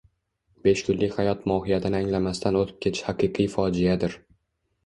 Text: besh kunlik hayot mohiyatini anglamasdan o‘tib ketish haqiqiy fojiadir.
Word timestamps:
besh 0.67 0.81
kunlik 0.87 1.13
hayot 1.17 1.45
mohiyatini 1.51 1.99
anglamasdan 1.99 2.57
o‘tib 2.63 2.81
ketish 2.87 3.07
haqiqiy 3.13 3.51
fojiadir. 3.59 4.19